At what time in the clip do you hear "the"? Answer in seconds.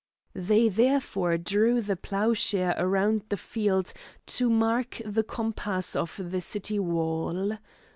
1.79-1.95, 3.29-3.37, 5.05-5.23, 6.31-6.41